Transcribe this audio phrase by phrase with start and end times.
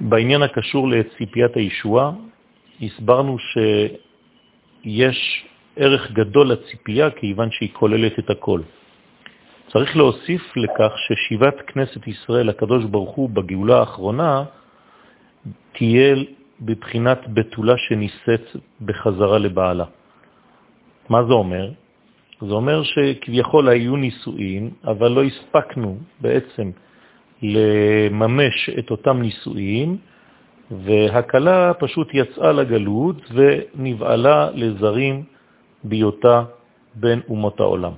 [0.00, 2.12] בעניין הקשור לציפיית הישועה,
[2.82, 5.44] הסברנו שיש
[5.76, 8.60] ערך גדול לציפייה כיוון שהיא כוללת את הכל.
[9.72, 14.44] צריך להוסיף לכך ששיבת כנסת ישראל, הקדוש ברוך הוא, בגאולה האחרונה,
[15.72, 16.16] תהיה
[16.60, 18.46] בבחינת בתולה שניסית
[18.80, 19.84] בחזרה לבעלה.
[21.08, 21.70] מה זה אומר?
[22.40, 26.70] זה אומר שכביכול היו נישואים, אבל לא הספקנו בעצם
[27.42, 29.96] לממש את אותם נישואים,
[30.70, 35.22] והקלה פשוט יצאה לגלות ונבעלה לזרים
[35.84, 36.42] בהיותה
[36.94, 37.92] בין אומות העולם.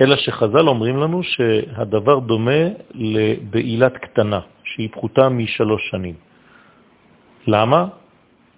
[0.00, 2.62] אלא שחז"ל אומרים לנו שהדבר דומה
[2.94, 6.14] לבעילת קטנה, שהיא פחותה משלוש שנים.
[7.46, 7.86] למה?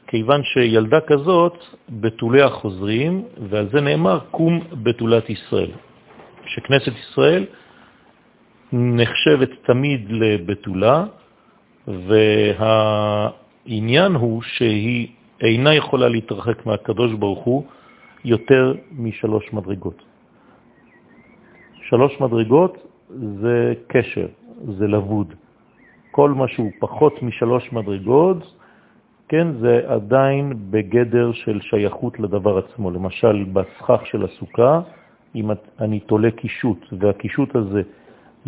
[0.06, 5.70] כיוון שילדה כזאת בתוליה חוזרים, ועל זה נאמר קום בתולת ישראל.
[6.46, 7.44] שכנסת ישראל
[8.72, 11.04] נחשבת תמיד לבתולה,
[13.66, 15.08] והעניין הוא שהיא
[15.40, 17.64] אינה יכולה להתרחק מהקדוש ברוך הוא
[18.24, 20.02] יותר משלוש מדרגות.
[21.88, 22.86] שלוש מדרגות
[23.40, 24.26] זה קשר,
[24.78, 25.34] זה לבוד.
[26.10, 28.54] כל מה שהוא פחות משלוש מדרגות,
[29.28, 32.90] כן, זה עדיין בגדר של שייכות לדבר עצמו.
[32.90, 34.80] למשל, בסכך של הסוכה,
[35.34, 37.82] אם אני תולה קישוט, והקישוט הזה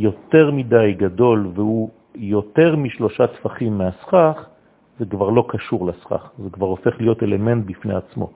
[0.01, 4.47] יותר מדי גדול והוא יותר משלושה טפחים מהסכך,
[4.99, 8.31] זה כבר לא קשור לסכך, זה כבר הופך להיות אלמנט בפני עצמו.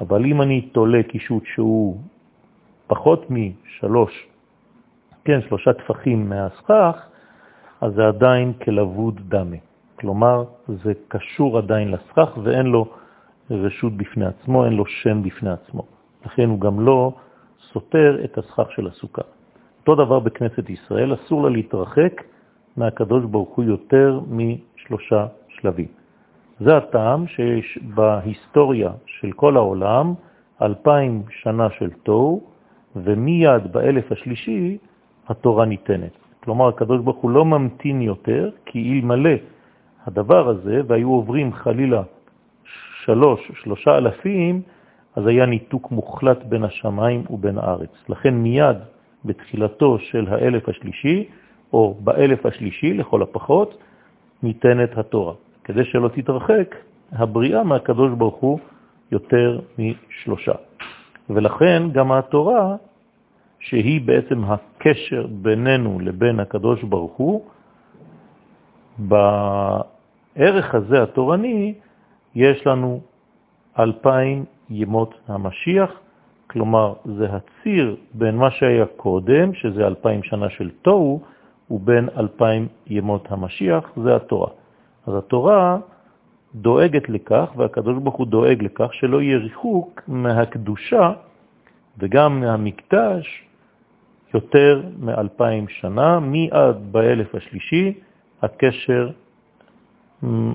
[0.00, 1.96] אבל אם אני תולה קישוט שהוא
[2.86, 4.26] פחות משלוש,
[5.24, 6.96] כן, שלושה טפחים מהסכך,
[7.80, 9.56] אז זה עדיין כלבוד דמה.
[9.98, 12.86] כלומר, זה קשור עדיין לסכך ואין לו
[13.50, 15.82] רשות בפני עצמו, אין לו שם בפני עצמו.
[16.26, 17.12] לכן הוא גם לא
[17.72, 19.35] סותר את הסכך של הסוכה.
[19.88, 22.22] אותו דבר בכנסת ישראל, אסור לה להתרחק
[22.76, 25.86] מהקדוש ברוך הוא יותר משלושה שלבים.
[26.60, 30.14] זה הטעם שיש בהיסטוריה של כל העולם
[30.62, 32.42] אלפיים שנה של תוהו,
[32.96, 34.78] ומיד באלף השלישי
[35.28, 36.12] התורה ניתנת.
[36.44, 39.36] כלומר, הקדוש ברוך הוא לא ממתין יותר, כי אלמלא
[40.06, 42.02] הדבר הזה, והיו עוברים חלילה
[43.04, 44.62] שלוש, שלושה אלפים,
[45.16, 47.94] אז היה ניתוק מוחלט בין השמיים ובין הארץ.
[48.08, 48.76] לכן מיד
[49.26, 51.28] בתחילתו של האלף השלישי,
[51.72, 53.78] או באלף השלישי לכל הפחות,
[54.42, 55.34] ניתנת התורה.
[55.64, 56.74] כדי שלא תתרחק
[57.12, 58.58] הבריאה מהקדוש ברוך הוא
[59.12, 60.52] יותר משלושה.
[61.30, 62.76] ולכן גם התורה,
[63.60, 67.44] שהיא בעצם הקשר בינינו לבין הקדוש ברוך הוא,
[68.98, 71.74] בערך הזה התורני
[72.34, 73.00] יש לנו
[73.78, 75.90] אלפיים ימות המשיח,
[76.56, 81.20] כלומר זה הציר בין מה שהיה קודם, שזה אלפיים שנה של תוהו,
[81.70, 84.48] ובין אלפיים ימות המשיח, זה התורה.
[85.06, 85.78] אז התורה
[86.54, 91.12] דואגת לכך, והקדוש ברוך הוא דואג לכך, שלא יהיה ריחוק מהקדושה
[91.98, 93.44] וגם מהמקדש
[94.34, 97.92] יותר מאלפיים שנה, מיד באלף השלישי
[98.42, 99.10] הקשר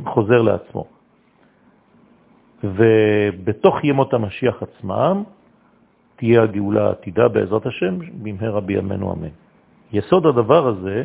[0.06, 0.86] חוזר לעצמו.
[2.64, 5.24] ובתוך ימות המשיח עצמם
[6.22, 9.34] תהיה הגאולה העתידה בעזרת השם במהרה בימינו אמן.
[9.94, 11.04] יסוד הדבר הזה,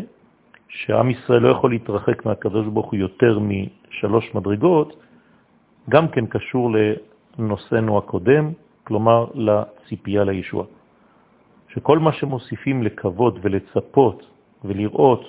[0.68, 4.96] שעם ישראל לא יכול להתרחק מהקדוש ברוך הוא יותר משלוש מדרגות,
[5.88, 6.70] גם כן קשור
[7.38, 8.52] לנושאנו הקודם,
[8.84, 10.64] כלומר לציפייה לישוע.
[11.68, 14.26] שכל מה שמוסיפים לכבוד ולצפות
[14.64, 15.24] ולראות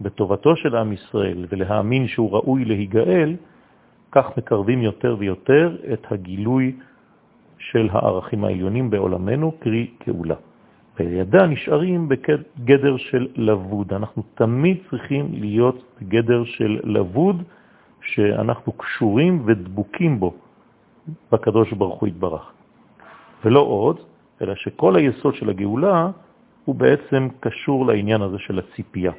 [0.00, 3.36] בטובתו של עם ישראל ולהאמין שהוא ראוי להיגאל,
[4.12, 6.72] כך מקרבים יותר ויותר את הגילוי
[7.72, 10.34] של הערכים העליונים בעולמנו, קרי כאולה.
[10.98, 13.92] וידע נשארים בגדר של לבוד.
[13.92, 17.42] אנחנו תמיד צריכים להיות בגדר של לבוד,
[18.02, 20.34] שאנחנו קשורים ודבוקים בו,
[21.32, 22.52] בקדוש ברוך הוא יתברך.
[23.44, 24.00] ולא עוד,
[24.42, 26.10] אלא שכל היסוד של הגאולה
[26.64, 29.12] הוא בעצם קשור לעניין הזה של הציפייה.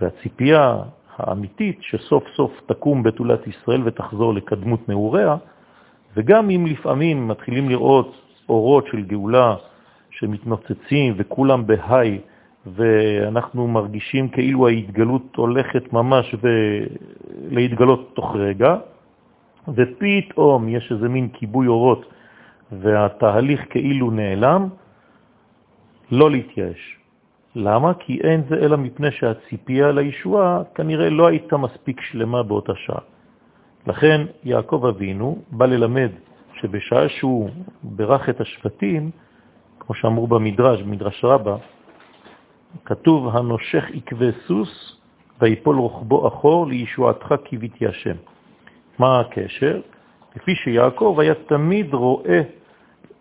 [0.00, 0.76] והציפייה
[1.16, 5.36] האמיתית שסוף סוף תקום בתולת ישראל ותחזור לקדמות נעוריה,
[6.18, 8.14] וגם אם לפעמים מתחילים לראות
[8.48, 9.54] אורות של גאולה
[10.10, 12.18] שמתנוצצים וכולם בהיי,
[12.66, 16.34] ואנחנו מרגישים כאילו ההתגלות הולכת ממש
[17.50, 18.76] להתגלות תוך רגע,
[19.68, 22.04] ופתאום יש איזה מין כיבוי אורות
[22.72, 24.68] והתהליך כאילו נעלם,
[26.10, 26.96] לא להתייאש.
[27.54, 27.94] למה?
[27.94, 33.17] כי אין זה אלא מפני שהציפייה לישועה כנראה לא הייתה מספיק שלמה באותה שעה.
[33.88, 36.10] לכן יעקב אבינו בא ללמד
[36.60, 37.50] שבשעה שהוא
[37.82, 39.10] ברך את השבטים,
[39.80, 41.56] כמו שאמרו במדרש, במדרש רבה,
[42.84, 44.96] כתוב הנושך עקבי סוס
[45.40, 48.16] ויפול רוחבו אחור לישועתך קיוויתי השם.
[48.98, 49.80] מה הקשר?
[50.34, 52.40] כפי שיעקב היה תמיד רואה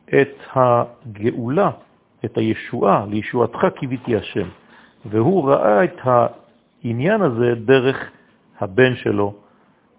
[0.07, 1.71] את הגאולה,
[2.25, 4.47] את הישועה, לישועתך קיוויתי השם.
[5.05, 8.11] והוא ראה את העניין הזה דרך
[8.59, 9.46] הבן שלו,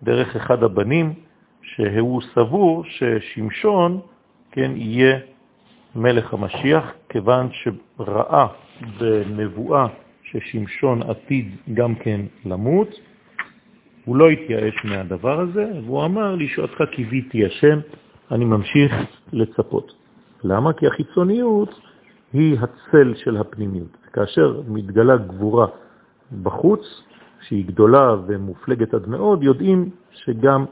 [0.02, 1.14] דרך אחד הבנים,
[1.62, 4.00] שהוא סבור ששמשון,
[4.52, 5.18] כן, יהיה
[5.94, 8.46] מלך המשיח, כיוון שראה
[9.00, 9.86] בנבואה
[10.22, 12.88] ששמשון עתיד גם כן למות,
[14.04, 17.78] הוא לא התייאש מהדבר הזה, והוא אמר, לישועתך קיוויתי השם,
[18.30, 18.94] אני ממשיך
[19.32, 19.92] לצפות.
[20.44, 20.72] למה?
[20.72, 21.80] כי החיצוניות
[22.32, 23.96] היא הצל של הפנימיות.
[24.12, 25.66] כאשר מתגלה גבורה
[26.42, 26.80] בחוץ,
[27.40, 30.64] שהיא גדולה ומופלגת עד מאוד, יודעים שגם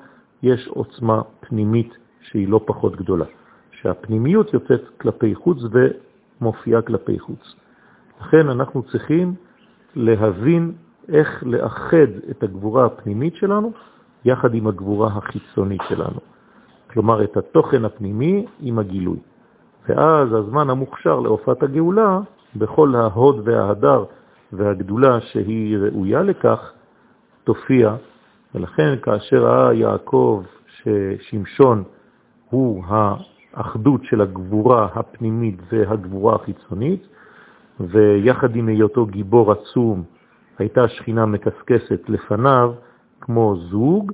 [0.43, 3.25] יש עוצמה פנימית שהיא לא פחות גדולה,
[3.71, 5.59] שהפנימיות יוצאת כלפי חוץ
[6.41, 7.55] ומופיעה כלפי חוץ.
[8.21, 9.35] לכן אנחנו צריכים
[9.95, 10.73] להבין
[11.09, 13.73] איך לאחד את הגבורה הפנימית שלנו
[14.25, 16.21] יחד עם הגבורה החיצונית שלנו.
[16.91, 19.19] כלומר, את התוכן הפנימי עם הגילוי.
[19.89, 22.21] ואז הזמן המוכשר להופעת הגאולה,
[22.57, 24.05] בכל ההוד וההדר
[24.53, 26.73] והגדולה שהיא ראויה לכך,
[27.45, 27.97] תופיע.
[28.55, 31.85] ולכן כאשר ראה יעקב ששמשון
[32.51, 32.85] הוא
[33.55, 37.07] האחדות של הגבורה הפנימית והגבורה החיצונית,
[37.81, 40.03] ויחד עם היותו גיבור עצום,
[40.59, 42.75] הייתה שכינה מקסקסת לפניו
[43.21, 44.13] כמו זוג,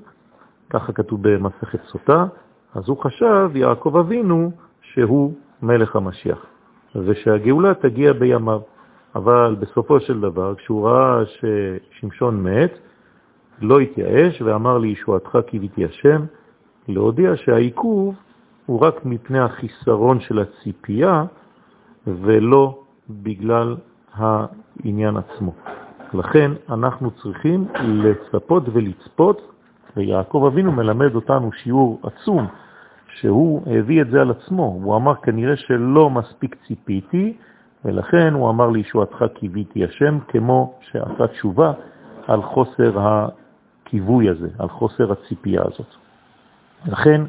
[0.71, 2.27] ככה כתוב במסכת סוטה,
[2.75, 4.51] אז הוא חשב, יעקב אבינו,
[4.83, 6.47] שהוא מלך המשיח,
[6.95, 8.61] ושהגאולה תגיע בימיו.
[9.15, 12.79] אבל בסופו של דבר, כשהוא ראה ששמשון מת,
[13.61, 16.23] לא התייאש ואמר לי, ישועתך קיוויתי השם,
[16.89, 18.15] להודיע שהעיכוב
[18.67, 21.25] הוא רק מפני החיסרון של הציפייה
[22.07, 23.77] ולא בגלל
[24.15, 25.53] העניין עצמו.
[26.15, 29.53] לכן אנחנו צריכים לצפות ולצפות,
[29.97, 32.47] ויעקב אבינו מלמד אותנו שיעור עצום,
[33.15, 34.81] שהוא הביא את זה על עצמו.
[34.83, 37.37] הוא אמר, כנראה שלא מספיק ציפיתי,
[37.85, 41.73] ולכן הוא אמר לישועתך קיוויתי השם, כמו שעשה תשובה
[42.27, 45.95] על חוסר הכיווי הזה, על חוסר הציפייה הזאת.
[46.87, 47.23] לכן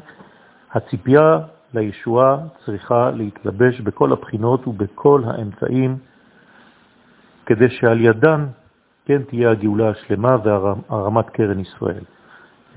[0.72, 1.38] הציפייה
[1.74, 5.96] לישועה צריכה להתלבש בכל הבחינות ובכל האמצעים,
[7.46, 8.46] כדי שעל ידן
[9.04, 12.04] כן תהיה הגאולה השלמה והרמת קרן ישראל.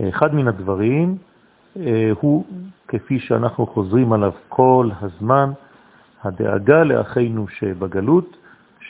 [0.09, 1.17] אחד מן הדברים
[1.79, 2.45] אה, הוא,
[2.87, 5.51] כפי שאנחנו חוזרים עליו כל הזמן,
[6.27, 8.37] הדאגה לאחינו שבגלות,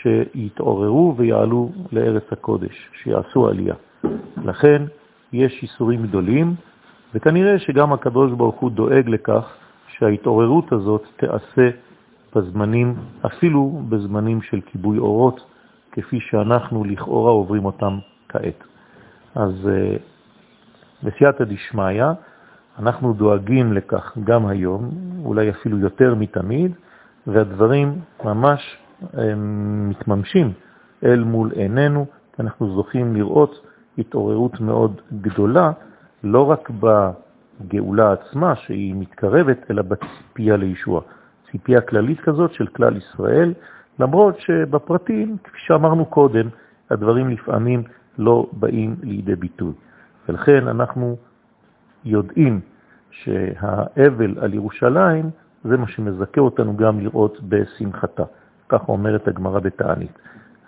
[0.01, 3.75] שיתעוררו ויעלו לארץ הקודש, שיעשו עלייה.
[4.43, 4.83] לכן
[5.33, 6.55] יש איסורים גדולים,
[7.13, 9.53] וכנראה שגם הקדוש ברוך הוא דואג לכך
[9.87, 11.69] שההתעוררות הזאת תעשה
[12.35, 12.95] בזמנים,
[13.25, 15.41] אפילו בזמנים של כיבוי אורות,
[15.91, 17.99] כפי שאנחנו לכאורה עוברים אותם
[18.29, 18.63] כעת.
[19.35, 19.95] אז אה,
[21.03, 22.03] בסייעתא דשמיא,
[22.79, 24.89] אנחנו דואגים לכך גם היום,
[25.25, 26.71] אולי אפילו יותר מתמיד,
[27.27, 28.77] והדברים ממש
[29.89, 30.53] מתממשים
[31.03, 32.05] אל מול עינינו,
[32.39, 33.65] אנחנו זוכים לראות
[33.97, 35.71] התעוררות מאוד גדולה,
[36.23, 41.01] לא רק בגאולה עצמה שהיא מתקרבת, אלא בציפייה לישוע.
[41.51, 43.53] ציפייה כללית כזאת של כלל ישראל,
[43.99, 46.47] למרות שבפרטים, כפי שאמרנו קודם,
[46.89, 47.83] הדברים לפעמים
[48.17, 49.73] לא באים לידי ביטוי.
[50.29, 51.17] ולכן אנחנו
[52.05, 52.59] יודעים
[53.11, 55.29] שהאבל על ירושלים
[55.67, 58.23] זה מה שמזכה אותנו גם לראות בשמחתה.
[58.69, 60.19] כך אומרת הגמרא בתענית.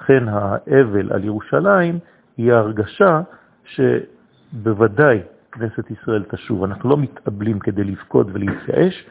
[0.01, 1.99] לכן האבל על ירושלים
[2.37, 3.21] היא ההרגשה
[3.65, 6.63] שבוודאי כנסת ישראל תשוב.
[6.63, 9.05] אנחנו לא מתאבלים כדי לבכות ולהתייאש,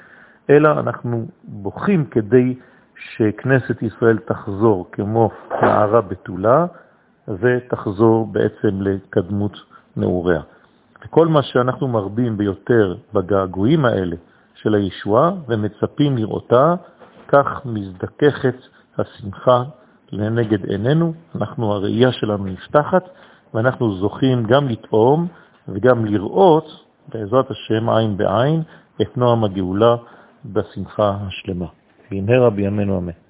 [0.50, 2.54] אלא אנחנו בוכים כדי
[2.97, 5.30] שכנסת ישראל תחזור כמו
[5.62, 6.66] נערה בתולה
[7.28, 9.57] ותחזור בעצם לקדמות
[9.97, 10.40] נעוריה.
[11.04, 14.16] וכל מה שאנחנו מרבים ביותר בגעגועים האלה
[14.62, 16.74] של הישועה ומצפים לראותה,
[17.28, 18.56] כך מזדככת
[18.98, 19.62] השמחה
[20.12, 23.02] לנגד עינינו, אנחנו, הראייה שלנו נפתחת,
[23.54, 25.26] ואנחנו זוכים גם לטעום
[25.68, 28.62] וגם לראות, בעזרת השם עין בעין,
[29.02, 29.96] את נועם הגאולה
[30.44, 31.66] בשמחה השלמה.
[32.10, 33.27] והנהרה בימינו אמן.